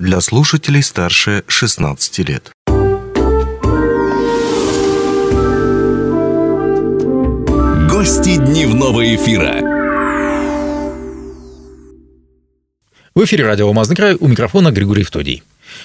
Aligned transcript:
для 0.00 0.20
слушателей 0.22 0.82
старше 0.82 1.44
16 1.46 2.18
лет. 2.20 2.50
Гости 7.90 8.36
дневного 8.36 9.14
эфира. 9.14 9.60
В 13.14 13.24
эфире 13.24 13.44
радио 13.44 13.66
«Алмазный 13.66 13.94
край» 13.94 14.16
у 14.18 14.26
микрофона 14.26 14.70
Григорий 14.70 15.04
Втодий. 15.04 15.42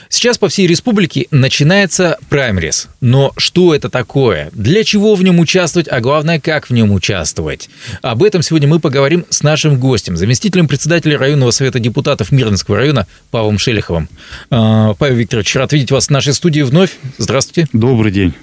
Сейчас 0.10 0.38
по 0.38 0.48
всей 0.48 0.68
республике 0.68 1.28
начинается 1.32 2.18
праймерис. 2.30 2.88
Но 3.02 3.34
что 3.38 3.76
это 3.76 3.90
такое? 3.90 4.50
Для 4.54 4.84
чего 4.84 5.16
в 5.16 5.24
нем 5.24 5.40
участвовать, 5.40 5.88
а 5.90 6.00
главное, 6.00 6.40
как 6.40 6.70
в 6.70 6.74
нем 6.74 6.92
участвовать? 6.92 7.70
Об 8.02 8.24
этом 8.24 8.42
сегодня 8.42 8.68
мы 8.68 8.80
поговорим 8.80 9.26
с 9.30 9.44
нашим 9.44 9.80
гостем, 9.80 10.18
заместителем 10.18 10.68
председателя 10.68 11.18
районного 11.18 11.52
совета 11.52 11.80
депутатов 11.80 12.32
Мирнинского 12.32 12.78
района 12.78 13.08
Павлом 13.32 13.58
Шелиховым. 13.58 14.10
А, 14.50 14.94
Павел 14.96 15.16
Викторович, 15.16 15.56
рад 15.56 15.74
видеть 15.74 15.92
вас 15.92 16.08
в 16.08 16.12
нашей 16.12 16.34
студии 16.34 16.62
вновь. 16.62 16.92
Здравствуйте. 17.18 17.70
Добрый 17.74 18.12
день. 18.12 18.34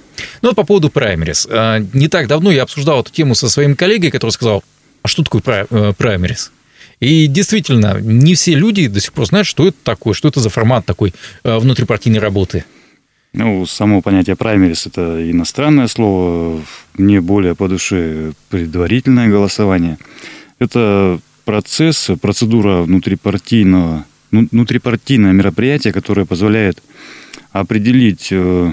Ну 0.41 0.49
вот 0.49 0.55
по 0.55 0.63
поводу 0.63 0.89
праймерис. 0.89 1.47
А, 1.49 1.79
не 1.93 2.07
так 2.07 2.27
давно 2.27 2.51
я 2.51 2.63
обсуждал 2.63 3.01
эту 3.01 3.11
тему 3.11 3.35
со 3.35 3.49
своим 3.49 3.75
коллегой, 3.75 4.11
который 4.11 4.31
сказал, 4.31 4.63
а 5.01 5.07
что 5.07 5.23
такое 5.23 5.67
э, 5.69 5.93
праймерис? 5.97 6.51
И 7.03 7.27
действительно, 7.27 7.99
не 7.99 8.33
все 8.33 8.55
люди 8.55 8.87
до 8.87 9.01
сих 9.01 9.11
пор 9.11 9.25
знают, 9.25 9.45
что 9.45 9.67
это 9.67 9.77
такое, 9.83 10.13
что 10.13 10.29
это 10.29 10.39
за 10.39 10.49
формат 10.49 10.85
такой 10.85 11.13
э, 11.43 11.57
внутрипартийной 11.57 12.19
работы. 12.19 12.63
Ну, 13.33 13.65
само 13.65 14.01
понятие 14.01 14.37
праймерис– 14.37 14.85
это 14.87 15.29
иностранное 15.29 15.87
слово. 15.87 16.61
Мне 16.97 17.19
более 17.19 17.55
по 17.55 17.67
душе 17.67 18.31
предварительное 18.49 19.27
голосование. 19.27 19.97
Это 20.59 21.19
процесс, 21.43 22.09
процедура 22.21 22.83
внутрипартийного, 22.83 24.05
ну, 24.31 24.47
внутрипартийное 24.49 25.33
мероприятие, 25.33 25.91
которое 25.91 26.25
позволяет 26.25 26.81
определить, 27.51 28.29
э, 28.31 28.71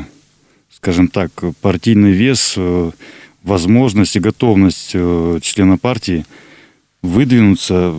скажем 0.70 1.08
так, 1.08 1.30
партийный 1.60 2.12
вес, 2.12 2.54
э, 2.56 2.90
возможность 3.42 4.14
и 4.14 4.20
готовность 4.20 4.90
члена 4.90 5.78
партии 5.78 6.24
выдвинуться 7.02 7.94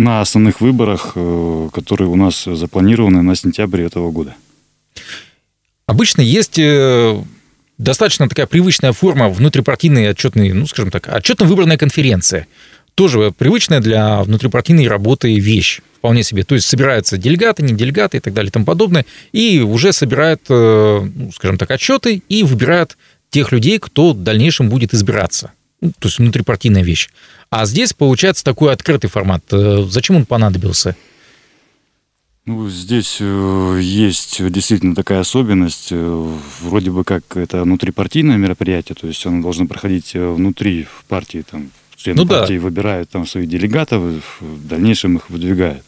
на 0.00 0.20
основных 0.20 0.60
выборах, 0.60 1.12
э, 1.14 1.68
которые 1.72 2.08
у 2.08 2.16
нас 2.16 2.44
запланированы 2.44 3.22
на 3.22 3.36
сентябрь 3.36 3.82
этого 3.82 4.10
года. 4.10 4.34
Обычно 5.86 6.22
есть 6.22 6.58
э, 6.58 7.22
достаточно 7.76 8.28
такая 8.28 8.46
привычная 8.46 8.92
форма 8.92 9.28
внутрипартийной 9.28 10.10
отчетной, 10.10 10.52
ну, 10.52 10.66
скажем 10.66 10.90
так, 10.90 11.08
отчетно-выборная 11.08 11.76
конференция. 11.76 12.46
Тоже 12.94 13.32
привычная 13.36 13.80
для 13.80 14.22
внутрипартийной 14.22 14.88
работы 14.88 15.38
вещь 15.38 15.80
вполне 15.98 16.22
себе. 16.22 16.44
То 16.44 16.54
есть 16.54 16.66
собираются 16.66 17.18
делегаты, 17.18 17.62
не 17.62 17.74
делегаты 17.74 18.16
и 18.16 18.20
так 18.20 18.32
далее 18.32 18.48
и 18.48 18.52
тому 18.52 18.64
подобное, 18.64 19.04
и 19.32 19.60
уже 19.60 19.92
собирают, 19.92 20.42
э, 20.48 21.00
ну, 21.14 21.30
скажем 21.32 21.58
так, 21.58 21.70
отчеты 21.70 22.22
и 22.28 22.42
выбирают 22.42 22.96
тех 23.28 23.52
людей, 23.52 23.78
кто 23.78 24.12
в 24.12 24.22
дальнейшем 24.22 24.70
будет 24.70 24.94
избираться. 24.94 25.52
Ну, 25.80 25.92
то 25.98 26.08
есть 26.08 26.18
внутрипартийная 26.18 26.82
вещь. 26.82 27.08
А 27.48 27.64
здесь 27.64 27.92
получается 27.92 28.44
такой 28.44 28.72
открытый 28.72 29.08
формат. 29.08 29.42
Э, 29.50 29.84
зачем 29.88 30.16
он 30.16 30.26
понадобился? 30.26 30.94
Ну, 32.44 32.68
здесь 32.68 33.18
э, 33.20 33.80
есть 33.82 34.46
действительно 34.50 34.94
такая 34.94 35.20
особенность. 35.20 35.88
Э, 35.90 36.36
вроде 36.60 36.90
бы 36.90 37.04
как 37.04 37.36
это 37.36 37.62
внутрипартийное 37.62 38.36
мероприятие, 38.36 38.94
то 38.94 39.06
есть 39.06 39.24
оно 39.24 39.42
должно 39.42 39.66
проходить 39.66 40.12
внутри 40.14 40.84
в 40.84 41.04
партии, 41.06 41.44
там, 41.50 41.70
члены 41.96 42.22
ну, 42.22 42.28
партии 42.28 42.58
да. 42.58 42.64
выбирают 42.64 43.08
там 43.10 43.26
своих 43.26 43.48
делегатов, 43.48 44.02
в 44.40 44.68
дальнейшем 44.68 45.16
их 45.16 45.30
выдвигают. 45.30 45.84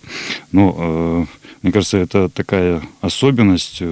Но, 0.53 1.27
мне 1.63 1.73
кажется, 1.73 1.99
это 1.99 2.29
такая 2.29 2.83
особенность 3.01 3.83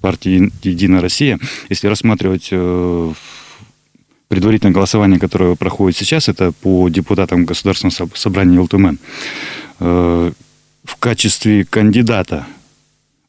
партии 0.00 0.50
«Единая 0.62 1.00
Россия». 1.00 1.38
Если 1.68 1.88
рассматривать 1.88 2.50
предварительное 4.30 4.72
голосование, 4.72 5.18
которое 5.18 5.56
проходит 5.56 5.98
сейчас, 5.98 6.28
это 6.28 6.52
по 6.52 6.88
депутатам 6.88 7.44
Государственного 7.44 8.08
собрания 8.14 8.60
ЛТМН. 8.60 8.96
Э, 9.80 10.32
в 10.84 10.96
качестве 11.00 11.64
кандидата 11.64 12.46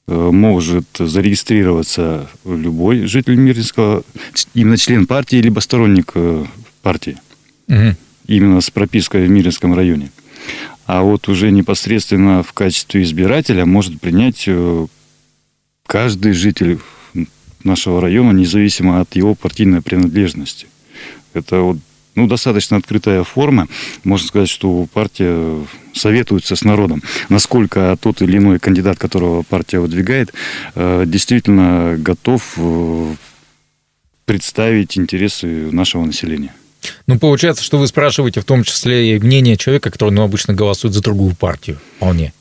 э, 0.08 0.14
может 0.14 0.86
зарегистрироваться 1.00 2.30
любой 2.46 3.08
житель 3.08 3.36
Мирнинского, 3.36 4.04
именно 4.54 4.78
член 4.78 5.08
партии, 5.08 5.38
либо 5.38 5.60
сторонник 5.60 6.12
э, 6.14 6.46
партии. 6.84 7.18
Угу. 7.68 7.96
Именно 8.28 8.62
с 8.62 8.70
пропиской 8.70 9.26
в 9.26 9.30
Мирнинском 9.32 9.74
районе. 9.74 10.12
А 10.86 11.02
вот 11.02 11.28
уже 11.30 11.50
непосредственно 11.50 12.44
в 12.44 12.54
качестве 12.54 13.02
избирателя 13.02 13.66
может 13.66 14.00
принять 14.00 14.48
каждый 15.88 16.34
житель 16.34 16.78
нашего 17.64 18.02
района, 18.02 18.34
независимо 18.34 19.02
от 19.02 19.16
его 19.16 19.34
партийной 19.34 19.82
принадлежности. 19.82 20.68
Это 21.34 21.62
вот, 21.62 21.78
ну, 22.16 22.28
достаточно 22.28 22.78
открытая 22.78 23.24
форма. 23.24 23.68
Можно 24.04 24.28
сказать, 24.28 24.50
что 24.50 24.88
партия 24.94 25.66
советуется 25.94 26.56
с 26.56 26.64
народом. 26.64 27.02
Насколько 27.30 27.98
тот 28.00 28.22
или 28.22 28.38
иной 28.38 28.60
кандидат, 28.60 28.98
которого 28.98 29.44
партия 29.44 29.80
выдвигает, 29.80 30.34
э, 30.76 31.04
действительно 31.06 31.96
готов 31.98 32.54
э, 32.58 33.16
представить 34.26 34.98
интересы 34.98 35.72
нашего 35.72 36.06
населения. 36.06 36.54
Ну, 37.08 37.20
получается, 37.20 37.64
что 37.64 37.78
вы 37.78 37.88
спрашиваете 37.88 38.42
в 38.42 38.46
том 38.46 38.64
числе 38.64 39.16
и 39.16 39.20
мнение 39.20 39.58
человека, 39.58 39.92
который 39.92 40.12
ну, 40.12 40.24
обычно 40.24 40.54
голосует 40.54 40.94
за 40.94 41.02
другую 41.02 41.36
партию. 41.36 41.80
Вполне. 41.98 42.34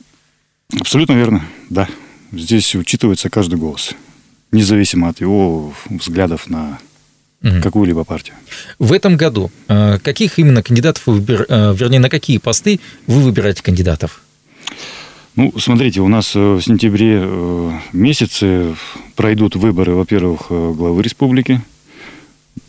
Абсолютно 0.79 1.13
верно, 1.13 1.45
да. 1.69 1.87
Здесь 2.31 2.75
учитывается 2.75 3.29
каждый 3.29 3.59
голос, 3.59 3.93
независимо 4.51 5.09
от 5.09 5.19
его 5.19 5.73
взглядов 5.89 6.49
на 6.49 6.79
угу. 7.43 7.61
какую-либо 7.61 8.03
партию. 8.03 8.35
В 8.79 8.93
этом 8.93 9.17
году 9.17 9.51
э, 9.67 9.99
каких 9.99 10.39
именно 10.39 10.63
кандидатов, 10.63 11.03
вы 11.07 11.15
выбир... 11.15 11.45
Э, 11.49 11.73
вернее, 11.75 11.99
на 11.99 12.09
какие 12.09 12.37
посты 12.37 12.79
вы 13.07 13.21
выбираете 13.21 13.63
кандидатов? 13.63 14.21
Ну, 15.35 15.53
смотрите, 15.57 16.01
у 16.01 16.07
нас 16.07 16.35
э, 16.35 16.39
в 16.39 16.61
сентябре 16.61 17.27
месяце 17.93 18.75
пройдут 19.15 19.55
выборы, 19.55 19.93
во-первых, 19.93 20.47
главы 20.49 21.01
республики. 21.03 21.61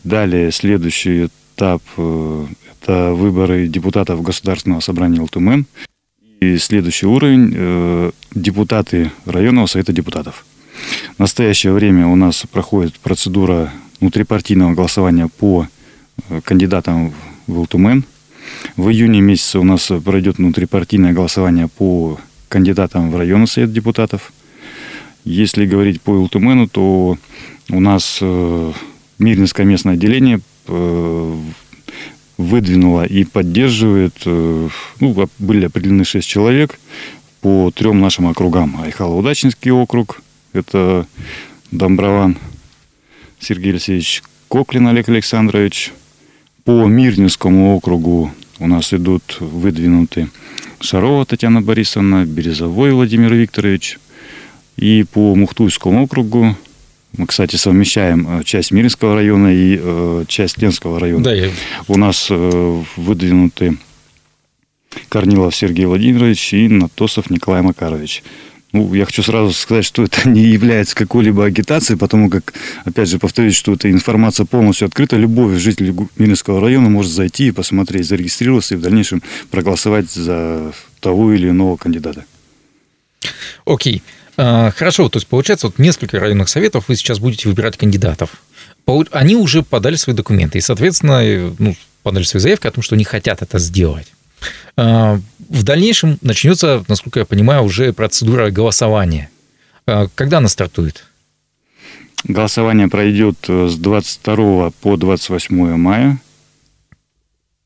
Далее 0.05 0.53
следующий 0.53 1.27
этап– 1.57 1.83
это 1.97 3.13
выборы 3.13 3.67
депутатов 3.67 4.23
Государственного 4.23 4.81
собрания 4.81 5.21
ЛТМН. 5.21 5.65
И 6.41 6.57
следующий 6.59 7.07
уровень– 7.07 8.13
депутаты 8.35 9.13
районного 9.27 9.67
совета 9.67 9.93
депутатов. 9.93 10.45
В 11.17 11.19
настоящее 11.21 11.73
время 11.73 12.07
у 12.09 12.17
нас 12.17 12.45
проходит 12.51 12.95
процедура 12.95 13.73
внутрипартийного 14.03 14.75
голосования 14.75 15.29
по 15.29 15.69
э, 16.29 16.41
кандидатам 16.43 17.15
в 17.47 17.61
ЛТУМН. 17.61 18.05
В 18.77 18.91
июне 18.91 19.21
месяце 19.21 19.61
у 19.61 19.65
нас 19.65 19.91
пройдет 20.05 20.39
внутрипартийное 20.39 21.13
голосование 21.13 21.69
по 21.69 22.19
кандидатам 22.49 23.11
в 23.11 23.17
районный 23.17 23.47
совет 23.47 23.73
депутатов. 23.73 24.33
Если 25.25 25.67
говорить 25.67 26.03
по 26.03 26.11
ЛТУМНу, 26.11 26.69
то 26.69 27.17
у 27.71 27.81
нас 27.81 28.19
э, 28.21 28.73
Мирнинское 29.19 29.65
местное 29.65 29.95
отделение 29.95 30.41
э, 30.67 31.37
выдвинуло 32.39 33.05
и 33.05 33.23
поддерживает, 33.23 34.15
ну, 34.25 35.29
были 35.39 35.67
определены 35.67 36.05
шесть 36.05 36.27
человек 36.27 36.81
по 37.41 37.71
трем 37.71 38.01
нашим 38.01 38.27
округам. 38.27 38.81
Айхало-Удачинский 38.83 39.71
округ, 39.71 40.23
это 40.53 41.07
Домброван, 41.71 42.37
Сергей 43.43 43.73
Алексеевич 43.73 44.23
Коклин 44.49 44.87
Олег 44.87 45.09
Александрович. 45.09 45.93
По 46.65 46.87
Мирнинскому 46.87 47.75
округу 47.75 48.31
у 48.61 48.67
нас 48.69 48.95
идут 48.95 49.39
выдвинуты 49.41 50.29
Шарова 50.81 51.27
Татьяна 51.27 51.61
Борисовна, 51.61 52.25
Березовой 52.25 52.93
Владимир 52.93 53.35
Викторович. 53.35 53.99
И 54.77 55.05
по 55.13 55.35
Мухтуйскому 55.35 56.05
округу 56.05 56.57
мы, 57.17 57.27
кстати, 57.27 57.57
совмещаем 57.57 58.27
э, 58.29 58.45
часть 58.45 58.71
Миринского 58.71 59.17
района 59.17 59.53
и 59.53 59.79
э, 59.81 60.25
часть 60.29 60.59
Ленского 60.59 60.99
района. 61.01 61.25
Да, 61.25 61.35
я... 61.35 61.51
У 61.89 61.99
нас 61.99 62.29
э, 62.31 62.83
выдвинуты 62.97 63.77
Корнилов 65.09 65.55
Сергей 65.55 65.87
Владимирович 65.87 66.55
и 66.55 66.69
Натосов 66.69 67.29
Николай 67.29 67.61
Макарович. 67.61 68.23
Ну, 68.73 68.95
я 68.95 69.05
хочу 69.05 69.23
сразу 69.23 69.53
сказать, 69.53 69.85
что 69.85 70.03
это 70.03 70.29
не 70.29 70.43
является 70.43 70.95
какой-либо 70.95 71.45
агитацией, 71.45 71.99
потому 71.99 72.31
как, 72.31 72.55
опять 72.85 73.09
же, 73.09 73.19
повторюсь, 73.19 73.55
что 73.55 73.75
эта 73.75 73.91
информация 73.91 74.47
полностью 74.47 74.87
открыта. 74.87 75.17
Любой 75.17 75.57
житель 75.57 75.95
Минского 76.17 76.61
района 76.61 76.89
может 76.89 77.13
зайти 77.13 77.49
и 77.49 77.51
посмотреть, 77.51 78.07
зарегистрироваться 78.07 78.75
и 78.75 78.79
в 78.79 78.81
дальнейшем 78.81 79.23
проголосовать 79.51 80.11
за 80.11 80.73
того 81.01 81.33
или 81.33 81.51
иного 81.51 81.77
кандидата. 81.77 82.25
Окей. 83.67 84.03
А, 84.39 84.71
хорошо, 84.71 85.09
то 85.11 85.19
есть 85.19 85.29
получается, 85.29 85.67
вот 85.67 85.79
несколько 85.79 86.19
районных 86.19 86.49
советов 86.49 86.87
вы 86.89 86.97
сейчас 86.97 87.19
будете 87.19 87.49
выбирать 87.49 87.77
кандидатов. 87.77 88.43
Они 89.11 89.37
уже 89.37 89.63
подали 89.63 89.97
свои 89.97 90.17
документы 90.17 90.59
и, 90.59 90.63
соответственно, 90.63 91.55
ну, 91.59 91.77
подали 92.03 92.25
свои 92.25 92.41
заявки 92.41 92.67
о 92.67 92.71
том, 92.71 92.83
что 92.83 92.95
они 92.95 93.05
хотят 93.05 93.43
это 93.43 93.59
сделать. 93.59 94.09
А, 94.77 95.21
в 95.49 95.63
дальнейшем 95.65 96.19
начнется, 96.23 96.85
насколько 96.89 97.21
я 97.21 97.27
понимаю, 97.27 97.63
уже 97.63 97.93
процедура 97.93 98.51
голосования. 98.51 99.31
А, 99.87 100.09
когда 100.15 100.39
она 100.39 100.49
стартует? 100.49 101.05
Голосование 102.25 102.89
пройдет 102.89 103.37
э, 103.49 103.69
с 103.69 103.77
22 103.77 104.71
по 104.81 104.97
28 104.97 105.77
мая. 105.77 106.19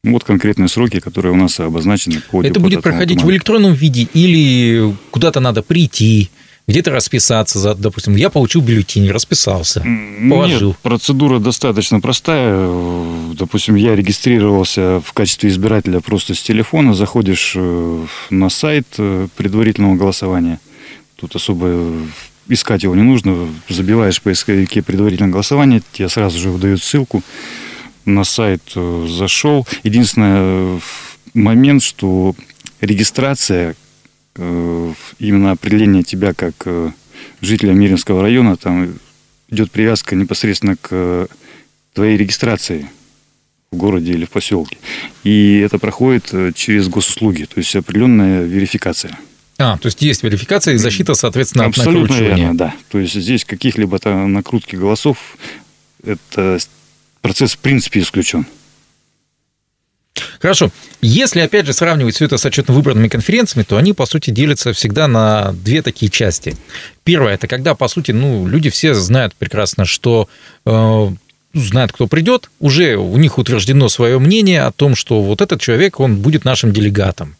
Вот 0.02 0.24
конкретные 0.24 0.68
сроки, 0.68 1.00
которые 1.00 1.32
у 1.32 1.36
нас 1.36 1.58
обозначены 1.60 2.20
по 2.30 2.42
Это 2.42 2.60
будет 2.60 2.82
проходить 2.82 3.22
в 3.22 3.30
электронном 3.30 3.74
виде 3.74 4.08
или 4.14 4.94
куда-то 5.10 5.40
надо 5.40 5.62
прийти, 5.62 6.30
где-то 6.66 6.90
расписаться, 6.90 7.58
за, 7.60 7.74
допустим, 7.74 8.16
я 8.16 8.28
получил 8.28 8.60
бюллетень, 8.60 9.08
расписался, 9.10 9.86
положил. 10.28 10.68
Нет, 10.70 10.78
процедура 10.78 11.38
достаточно 11.38 12.00
простая. 12.00 12.68
Допустим, 13.34 13.76
я 13.76 13.94
регистрировался 13.94 15.00
в 15.04 15.12
качестве 15.12 15.50
избирателя 15.50 16.00
просто 16.00 16.34
с 16.34 16.42
телефона, 16.42 16.92
заходишь 16.92 17.52
э, 17.54 18.06
на 18.30 18.48
сайт 18.48 18.86
э, 18.98 19.28
предварительного 19.36 19.94
голосования. 19.94 20.58
Тут 21.14 21.36
особо 21.36 21.92
искать 22.48 22.82
его 22.82 22.96
не 22.96 23.02
нужно, 23.02 23.48
забиваешь 23.68 24.18
в 24.18 24.22
поисковике 24.22 24.82
предварительное 24.82 25.30
голосование, 25.30 25.82
тебе 25.92 26.08
сразу 26.08 26.38
же 26.38 26.50
выдают 26.50 26.82
ссылку 26.82 27.22
на 28.04 28.24
сайт, 28.24 28.62
э, 28.74 29.06
зашел. 29.08 29.64
Единственный 29.84 30.80
момент, 31.32 31.84
что 31.84 32.34
регистрация, 32.80 33.76
именно 34.38 35.50
определение 35.52 36.02
тебя 36.02 36.34
как 36.34 36.54
э, 36.66 36.90
жителя 37.40 37.72
Миринского 37.72 38.22
района, 38.22 38.56
там 38.56 38.98
идет 39.48 39.70
привязка 39.70 40.14
непосредственно 40.14 40.76
к 40.76 41.28
твоей 41.94 42.16
регистрации 42.16 42.88
в 43.70 43.76
городе 43.76 44.12
или 44.12 44.24
в 44.24 44.30
поселке. 44.30 44.76
И 45.24 45.58
это 45.64 45.78
проходит 45.78 46.54
через 46.54 46.88
госуслуги, 46.88 47.44
то 47.44 47.58
есть 47.58 47.74
определенная 47.74 48.44
верификация. 48.44 49.18
А, 49.58 49.78
то 49.78 49.86
есть 49.86 50.02
есть 50.02 50.22
верификация 50.22 50.74
и 50.74 50.76
защита, 50.76 51.14
соответственно, 51.14 51.64
Абсолютно 51.64 52.02
от 52.02 52.10
накручивания. 52.10 52.36
верно, 52.36 52.58
да. 52.58 52.74
То 52.90 52.98
есть 52.98 53.14
здесь 53.14 53.44
каких-либо 53.44 53.98
там 53.98 54.32
накрутки 54.32 54.76
голосов, 54.76 55.38
это 56.04 56.58
процесс 57.22 57.54
в 57.54 57.58
принципе 57.58 58.00
исключен. 58.00 58.46
Хорошо. 60.40 60.70
Если, 61.00 61.40
опять 61.40 61.66
же, 61.66 61.72
сравнивать 61.72 62.14
все 62.14 62.26
это 62.26 62.36
с 62.36 62.44
отчетно-выбранными 62.44 63.08
конференциями, 63.08 63.64
то 63.64 63.76
они, 63.76 63.92
по 63.92 64.06
сути, 64.06 64.30
делятся 64.30 64.72
всегда 64.72 65.08
на 65.08 65.52
две 65.52 65.82
такие 65.82 66.10
части. 66.10 66.56
Первое– 67.04 67.34
это 67.34 67.46
когда, 67.46 67.74
по 67.74 67.88
сути, 67.88 68.12
ну, 68.12 68.46
люди 68.46 68.70
все 68.70 68.94
знают 68.94 69.34
прекрасно, 69.34 69.84
что 69.84 70.28
э, 70.64 71.10
знают, 71.54 71.92
кто 71.92 72.06
придет, 72.06 72.50
уже 72.60 72.96
у 72.96 73.16
них 73.16 73.38
утверждено 73.38 73.88
свое 73.88 74.18
мнение 74.18 74.62
о 74.62 74.72
том, 74.72 74.94
что 74.94 75.22
вот 75.22 75.40
этот 75.40 75.60
человек, 75.60 76.00
он 76.00 76.16
будет 76.16 76.44
нашим 76.44 76.72
делегатом. 76.72 77.36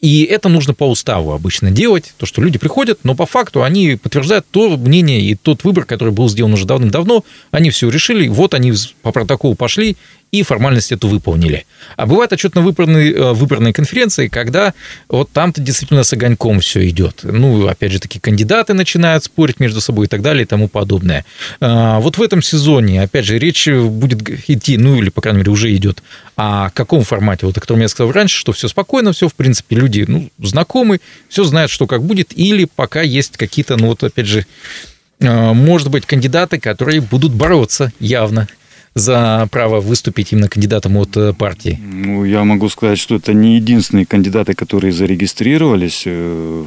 И 0.00 0.24
это 0.24 0.48
нужно 0.48 0.74
по 0.74 0.88
уставу 0.88 1.32
обычно 1.32 1.70
делать, 1.70 2.14
то, 2.16 2.26
что 2.26 2.42
люди 2.42 2.58
приходят, 2.58 3.00
но 3.04 3.14
по 3.14 3.26
факту 3.26 3.62
они 3.62 3.96
подтверждают 3.96 4.46
то 4.50 4.76
мнение 4.76 5.20
и 5.20 5.34
тот 5.34 5.64
выбор, 5.64 5.84
который 5.84 6.12
был 6.12 6.28
сделан 6.28 6.54
уже 6.54 6.66
давным-давно, 6.66 7.24
они 7.50 7.70
все 7.70 7.88
решили, 7.88 8.28
вот 8.28 8.54
они 8.54 8.72
по 9.02 9.12
протоколу 9.12 9.54
пошли, 9.54 9.96
и 10.34 10.42
формальность 10.42 10.90
эту 10.90 11.06
выполнили. 11.06 11.64
А 11.96 12.06
бывают 12.06 12.32
отчетно-выборные 12.32 13.12
э, 13.12 13.32
выборные 13.34 13.72
конференции, 13.72 14.26
когда 14.26 14.74
вот 15.08 15.30
там-то 15.30 15.60
действительно 15.60 16.02
с 16.02 16.12
огоньком 16.12 16.58
все 16.58 16.88
идет. 16.88 17.20
Ну, 17.22 17.68
опять 17.68 17.92
же, 17.92 18.00
такие 18.00 18.20
кандидаты 18.20 18.74
начинают 18.74 19.22
спорить 19.22 19.60
между 19.60 19.80
собой 19.80 20.06
и 20.06 20.08
так 20.08 20.22
далее 20.22 20.42
и 20.42 20.46
тому 20.46 20.66
подобное. 20.66 21.24
А, 21.60 22.00
вот 22.00 22.18
в 22.18 22.22
этом 22.22 22.42
сезоне, 22.42 23.02
опять 23.02 23.24
же, 23.24 23.38
речь 23.38 23.68
будет 23.68 24.28
идти, 24.48 24.76
ну, 24.76 24.96
или, 24.96 25.08
по 25.08 25.20
крайней 25.20 25.38
мере, 25.38 25.52
уже 25.52 25.72
идет 25.76 26.02
о 26.36 26.70
каком 26.70 27.04
формате, 27.04 27.46
вот 27.46 27.56
о 27.56 27.60
котором 27.60 27.82
я 27.82 27.88
сказал 27.88 28.12
раньше, 28.12 28.36
что 28.36 28.52
все 28.52 28.66
спокойно, 28.66 29.12
все, 29.12 29.28
в 29.28 29.34
принципе, 29.34 29.73
люди, 29.74 30.04
ну, 30.06 30.30
знакомы, 30.38 31.00
все 31.28 31.44
знают, 31.44 31.70
что 31.70 31.86
как 31.86 32.02
будет, 32.02 32.36
или 32.36 32.64
пока 32.64 33.02
есть 33.02 33.36
какие-то, 33.36 33.76
ну, 33.76 33.88
вот, 33.88 34.02
опять 34.02 34.26
же, 34.26 34.46
э, 35.20 35.52
может 35.52 35.90
быть, 35.90 36.06
кандидаты, 36.06 36.58
которые 36.58 37.00
будут 37.00 37.32
бороться 37.32 37.92
явно 38.00 38.48
за 38.94 39.48
право 39.50 39.80
выступить 39.80 40.32
именно 40.32 40.48
кандидатом 40.48 40.96
от 40.96 41.16
э, 41.16 41.32
партии? 41.32 41.78
Ну, 41.82 42.24
я 42.24 42.44
могу 42.44 42.68
сказать, 42.68 42.98
что 42.98 43.16
это 43.16 43.32
не 43.32 43.56
единственные 43.56 44.06
кандидаты, 44.06 44.54
которые 44.54 44.92
зарегистрировались 44.92 46.04
э, 46.06 46.64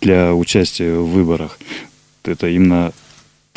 для 0.00 0.34
участия 0.34 0.94
в 0.94 1.10
выборах. 1.10 1.58
Это 2.24 2.48
именно 2.48 2.92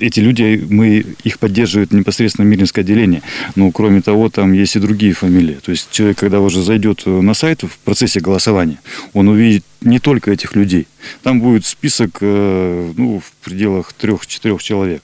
эти 0.01 0.19
люди, 0.19 0.65
мы 0.69 1.06
их 1.24 1.39
поддерживает 1.39 1.92
непосредственно 1.94 2.45
Миринское 2.45 2.83
отделение. 2.83 3.21
Но, 3.56 3.71
кроме 3.71 4.01
того, 4.01 4.30
там 4.30 4.53
есть 4.53 4.75
и 4.75 4.80
другие 4.80 5.13
фамилии. 5.13 5.57
То 5.63 5.71
есть 5.71 5.89
человек, 5.92 6.18
когда 6.18 6.39
уже 6.39 6.62
зайдет 6.62 7.06
на 7.06 7.33
сайт 7.33 7.63
в 7.63 7.77
процессе 7.80 8.19
голосования, 8.19 8.80
он 9.13 9.27
увидит 9.27 9.63
не 9.81 10.00
только 10.00 10.31
этих 10.31 10.56
людей. 10.56 10.88
Там 11.24 11.42
будет 11.42 11.65
список 11.65 12.18
э, 12.21 12.92
ну, 12.98 13.19
в 13.19 13.31
пределах 13.44 13.94
трех-четырех 13.94 14.62
человек. 14.62 15.01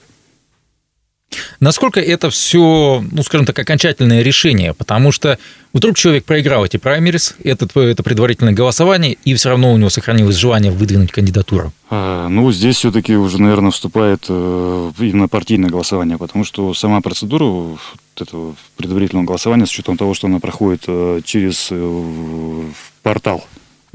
Насколько 1.60 2.00
это 2.00 2.30
все, 2.30 3.04
ну, 3.10 3.22
скажем 3.24 3.44
так, 3.44 3.58
окончательное 3.58 4.22
решение? 4.22 4.74
Потому 4.74 5.10
что 5.10 5.38
вдруг 5.72 5.96
человек 5.96 6.24
проиграл 6.24 6.64
эти 6.64 6.76
праймерис, 6.76 7.34
это, 7.42 7.66
это 7.80 8.02
предварительное 8.04 8.52
голосование, 8.52 9.16
и 9.24 9.34
все 9.34 9.48
равно 9.50 9.72
у 9.72 9.76
него 9.76 9.90
сохранилось 9.90 10.36
желание 10.36 10.70
выдвинуть 10.70 11.10
кандидатуру. 11.10 11.72
А, 11.90 12.28
ну, 12.28 12.52
здесь 12.52 12.76
все-таки 12.76 13.16
уже, 13.16 13.42
наверное, 13.42 13.72
вступает 13.72 14.26
э, 14.28 14.92
именно 15.00 15.26
партийное 15.26 15.68
голосование, 15.68 16.16
потому 16.16 16.44
что 16.44 16.72
сама 16.74 17.00
процедура 17.00 17.76
этого 18.14 18.54
предварительного 18.76 19.26
голосования, 19.26 19.66
с 19.66 19.70
учетом 19.70 19.96
того, 19.96 20.14
что 20.14 20.28
она 20.28 20.38
проходит 20.38 20.84
э, 20.86 21.20
через 21.24 21.68
э, 21.70 22.62
портал 23.02 23.44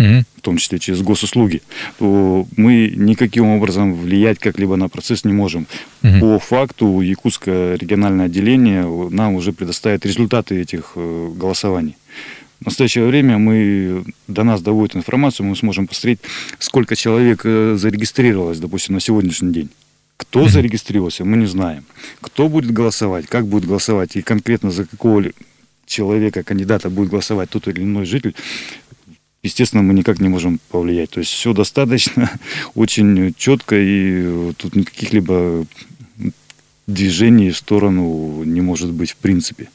угу. 0.04 0.24
в 0.38 0.42
том 0.42 0.58
числе 0.58 0.80
через 0.80 1.02
госуслуги, 1.02 1.62
то 2.00 2.48
мы 2.58 2.94
никаким 2.96 3.46
образом 3.46 3.94
влиять 3.94 4.40
как-либо 4.40 4.76
на 4.76 4.90
процесс 4.90 5.24
не 5.24 5.34
можем. 5.34 5.68
Угу. 6.04 6.20
По 6.20 6.40
факту 6.40 7.02
Якутское 7.02 7.76
региональное 7.76 8.26
отделение 8.26 8.84
нам 9.10 9.36
уже 9.36 9.54
предоставит 9.54 10.06
результаты 10.06 10.60
этих 10.62 10.94
э, 10.96 11.32
голосований. 11.36 11.96
В 12.60 12.68
настоящее 12.68 13.06
время 13.06 13.38
мы, 13.38 14.06
до 14.28 14.44
нас 14.44 14.62
доводит 14.62 14.96
информацию, 14.96 15.46
мы 15.46 15.56
сможем 15.56 15.86
посмотреть, 15.86 16.20
сколько 16.60 16.96
человек 16.96 17.42
э, 17.44 17.76
зарегистрировалось, 17.78 18.60
допустим, 18.60 18.96
на 18.96 19.02
сегодняшний 19.02 19.52
день. 19.52 19.70
Кто 20.16 20.48
зарегистрировался, 20.48 21.26
мы 21.26 21.38
не 21.38 21.46
знаем. 21.48 21.84
Кто 22.22 22.48
будет 22.48 22.72
голосовать, 22.72 23.26
как 23.28 23.48
будет 23.48 23.66
голосовать 23.66 24.16
и 24.16 24.22
конкретно 24.22 24.72
за 24.72 24.86
какого 24.86 25.24
человека, 25.86 26.44
кандидата 26.44 26.90
будет 26.90 27.10
голосовать 27.10 27.50
тот 27.50 27.68
или 27.68 27.82
иной 27.82 28.06
житель, 28.06 28.36
естественно, 29.44 29.84
мы 29.84 29.94
никак 29.94 30.20
не 30.20 30.30
можем 30.30 30.60
повлиять. 30.70 31.12
То 31.12 31.20
есть 31.20 31.32
все 31.32 31.54
достаточно, 31.54 32.32
очень 32.76 33.36
четко, 33.38 33.76
и 33.78 34.54
тут 34.54 34.76
никаких 34.76 35.14
либо 35.14 35.66
движений 36.88 37.52
в 37.52 37.58
сторону 37.58 38.44
не 38.44 38.62
может 38.62 38.92
быть 38.92 39.12
в 39.12 39.18
принципе. 39.18 39.70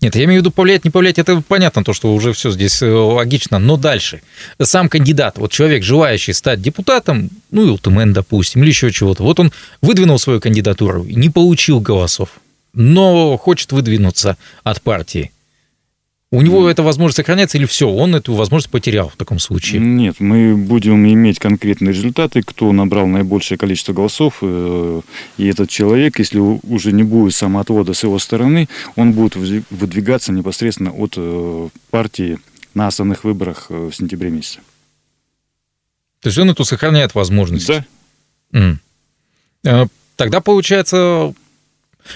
Нет, 0.00 0.16
я 0.16 0.24
имею 0.24 0.40
в 0.40 0.42
виду 0.42 0.50
повлиять, 0.50 0.84
не 0.84 0.90
повлиять, 0.90 1.18
это 1.18 1.42
понятно, 1.46 1.84
то, 1.84 1.92
что 1.92 2.12
уже 2.12 2.32
все 2.32 2.50
здесь 2.50 2.82
э, 2.82 2.90
логично. 2.90 3.58
Но 3.58 3.76
дальше. 3.76 4.20
Сам 4.60 4.88
кандидат, 4.88 5.38
вот 5.38 5.52
человек, 5.52 5.84
желающий 5.84 6.32
стать 6.32 6.60
депутатом, 6.60 7.30
ну, 7.52 7.66
и 7.66 7.70
УТМН, 7.70 8.12
допустим, 8.12 8.62
или 8.62 8.70
еще 8.70 8.90
чего-то, 8.90 9.22
вот 9.22 9.38
он 9.38 9.52
выдвинул 9.80 10.18
свою 10.18 10.40
кандидатуру, 10.40 11.04
не 11.04 11.30
получил 11.30 11.80
голосов, 11.80 12.40
но 12.72 13.36
хочет 13.36 13.70
выдвинуться 13.70 14.36
от 14.64 14.82
партии. 14.82 15.30
У 16.32 16.42
него 16.42 16.68
mm. 16.68 16.70
эта 16.70 16.84
возможность 16.84 17.16
сохраняется 17.16 17.58
или 17.58 17.66
все, 17.66 17.88
он 17.88 18.14
эту 18.14 18.34
возможность 18.34 18.70
потерял 18.70 19.08
в 19.08 19.16
таком 19.16 19.40
случае? 19.40 19.80
Нет, 19.80 20.20
мы 20.20 20.56
будем 20.56 21.04
иметь 21.04 21.40
конкретные 21.40 21.92
результаты, 21.92 22.42
кто 22.42 22.70
набрал 22.70 23.08
наибольшее 23.08 23.58
количество 23.58 23.92
голосов, 23.92 24.38
э, 24.40 25.00
и 25.38 25.46
этот 25.48 25.70
человек, 25.70 26.20
если 26.20 26.38
уже 26.38 26.92
не 26.92 27.02
будет 27.02 27.34
самоотвода 27.34 27.94
с 27.94 28.04
его 28.04 28.20
стороны, 28.20 28.68
он 28.94 29.12
будет 29.12 29.34
выдвигаться 29.34 30.32
непосредственно 30.32 30.92
от 30.92 31.14
э, 31.16 31.68
партии 31.90 32.38
на 32.74 32.86
основных 32.86 33.24
выборах 33.24 33.66
э, 33.68 33.90
в 33.90 33.92
сентябре 33.92 34.30
месяце. 34.30 34.60
То 36.20 36.28
есть 36.28 36.38
он 36.38 36.48
эту 36.48 36.64
сохраняет 36.64 37.16
возможность? 37.16 37.66
Да. 37.66 37.84
Mm. 39.64 39.88
Тогда 40.14 40.40
получается, 40.40 41.34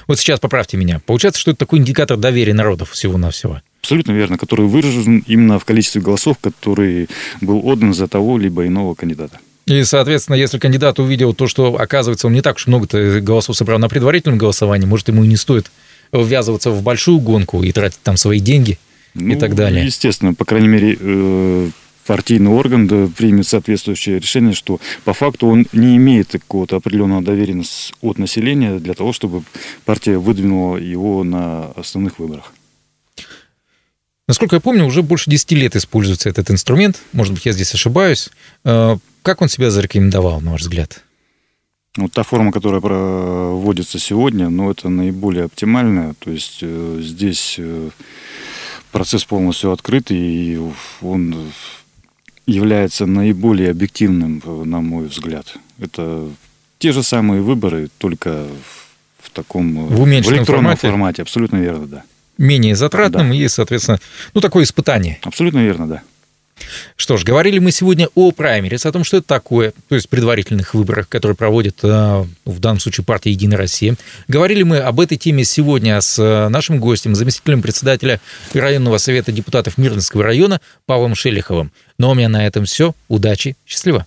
вот 0.06 0.18
сейчас 0.20 0.38
поправьте 0.38 0.76
меня, 0.76 1.00
получается, 1.04 1.40
что 1.40 1.50
это 1.50 1.58
такой 1.58 1.80
индикатор 1.80 2.16
доверия 2.16 2.54
народов 2.54 2.90
всего-навсего? 2.90 3.60
Абсолютно 3.84 4.12
верно, 4.12 4.38
который 4.38 4.64
выражен 4.64 5.22
именно 5.26 5.58
в 5.58 5.66
количестве 5.66 6.00
голосов, 6.00 6.38
который 6.40 7.06
был 7.42 7.60
отдан 7.66 7.92
за 7.92 8.08
того 8.08 8.38
либо 8.38 8.66
иного 8.66 8.94
кандидата. 8.94 9.38
И, 9.66 9.84
соответственно, 9.84 10.36
если 10.36 10.58
кандидат 10.58 10.98
увидел 10.98 11.34
то, 11.34 11.46
что, 11.46 11.78
оказывается, 11.78 12.26
он 12.26 12.32
не 12.32 12.40
так 12.40 12.56
уж 12.56 12.66
много 12.66 12.86
голосов 13.20 13.54
собрал 13.54 13.78
на 13.78 13.90
предварительном 13.90 14.38
голосовании, 14.38 14.86
может, 14.86 15.08
ему 15.08 15.22
и 15.22 15.26
не 15.26 15.36
стоит 15.36 15.70
ввязываться 16.12 16.70
в 16.70 16.82
большую 16.82 17.18
гонку 17.18 17.62
и 17.62 17.72
тратить 17.72 18.00
там 18.02 18.16
свои 18.16 18.40
деньги 18.40 18.78
ну, 19.12 19.34
и 19.34 19.36
так 19.36 19.54
далее. 19.54 19.84
Естественно, 19.84 20.32
по 20.32 20.46
крайней 20.46 20.68
мере, 20.68 20.96
э, 20.98 21.68
партийный 22.06 22.52
орган 22.52 22.86
да, 22.86 23.06
примет 23.14 23.46
соответствующее 23.46 24.18
решение, 24.18 24.54
что 24.54 24.80
по 25.04 25.12
факту 25.12 25.46
он 25.46 25.66
не 25.74 25.98
имеет 25.98 26.32
какого-то 26.32 26.76
определенного 26.76 27.22
доверия 27.22 27.62
от 28.00 28.18
населения 28.18 28.78
для 28.78 28.94
того, 28.94 29.12
чтобы 29.12 29.42
партия 29.84 30.16
выдвинула 30.16 30.78
его 30.78 31.22
на 31.22 31.66
основных 31.76 32.18
выборах. 32.18 32.54
Насколько 34.26 34.56
я 34.56 34.60
помню, 34.60 34.86
уже 34.86 35.02
больше 35.02 35.30
10 35.30 35.52
лет 35.52 35.76
используется 35.76 36.30
этот 36.30 36.50
инструмент. 36.50 37.00
Может 37.12 37.34
быть, 37.34 37.44
я 37.44 37.52
здесь 37.52 37.74
ошибаюсь. 37.74 38.30
Э, 38.64 38.96
как 39.22 39.42
он 39.42 39.48
себя 39.48 39.70
зарекомендовал, 39.70 40.40
на 40.40 40.52
ваш 40.52 40.62
взгляд? 40.62 41.02
Ну, 41.96 42.08
та 42.08 42.22
форма, 42.22 42.50
которая 42.50 42.80
проводится 42.80 43.98
сегодня, 43.98 44.48
ну, 44.48 44.70
это 44.70 44.88
наиболее 44.88 45.44
оптимальная. 45.44 46.14
То 46.18 46.30
есть 46.30 46.58
э, 46.62 47.00
здесь 47.02 47.56
э, 47.58 47.90
процесс 48.92 49.24
полностью 49.24 49.72
открытый, 49.72 50.16
и 50.16 50.60
он 51.02 51.52
является 52.46 53.06
наиболее 53.06 53.70
объективным, 53.70 54.42
на 54.64 54.80
мой 54.80 55.06
взгляд. 55.06 55.54
Это 55.78 56.28
те 56.78 56.92
же 56.92 57.02
самые 57.02 57.42
выборы, 57.42 57.88
только 57.98 58.46
в 59.18 59.30
таком 59.30 59.86
в, 59.86 60.02
в 60.02 60.08
электронном 60.08 60.44
формате? 60.44 60.88
формате. 60.88 61.22
Абсолютно 61.22 61.56
верно, 61.56 61.86
да. 61.86 62.04
Менее 62.38 62.74
затратным 62.74 63.30
да. 63.30 63.34
и, 63.34 63.48
соответственно, 63.48 64.00
ну, 64.34 64.40
такое 64.40 64.64
испытание. 64.64 65.18
Абсолютно 65.22 65.60
верно, 65.60 65.88
да. 65.88 66.02
Что 66.96 67.16
ж, 67.16 67.24
говорили 67.24 67.58
мы 67.58 67.72
сегодня 67.72 68.08
о 68.14 68.30
праймерис, 68.30 68.86
о 68.86 68.92
том, 68.92 69.04
что 69.04 69.16
это 69.16 69.26
такое, 69.26 69.72
то 69.88 69.94
есть 69.94 70.08
предварительных 70.08 70.74
выборах, 70.74 71.08
которые 71.08 71.36
проводит 71.36 71.80
э, 71.82 72.24
в 72.44 72.60
данном 72.60 72.78
случае 72.78 73.04
партия 73.04 73.30
«Единая 73.32 73.58
Россия». 73.58 73.96
Говорили 74.28 74.62
мы 74.62 74.78
об 74.78 75.00
этой 75.00 75.18
теме 75.18 75.44
сегодня 75.44 76.00
с 76.00 76.18
э, 76.18 76.48
нашим 76.48 76.78
гостем, 76.78 77.14
заместителем 77.14 77.60
председателя 77.60 78.20
районного 78.52 78.98
совета 78.98 79.32
депутатов 79.32 79.78
Мирнинского 79.78 80.22
района 80.22 80.60
Павлом 80.86 81.14
Шелиховым. 81.14 81.72
Но 81.98 82.10
у 82.10 82.14
меня 82.14 82.28
на 82.28 82.46
этом 82.46 82.64
все. 82.64 82.94
Удачи, 83.08 83.56
счастливо. 83.66 84.06